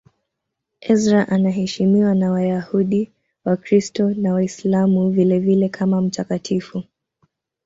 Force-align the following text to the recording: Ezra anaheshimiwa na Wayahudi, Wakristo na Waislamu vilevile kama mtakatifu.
Ezra 0.91 1.27
anaheshimiwa 1.29 2.15
na 2.15 2.31
Wayahudi, 2.31 3.11
Wakristo 3.45 4.09
na 4.09 4.33
Waislamu 4.33 5.09
vilevile 5.11 5.69
kama 5.69 6.01
mtakatifu. 6.01 6.83